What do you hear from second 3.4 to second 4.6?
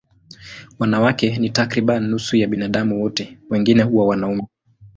wengine huwa wanaume.